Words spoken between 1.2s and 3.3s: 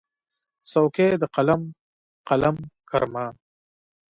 د قلم، قلم کرمه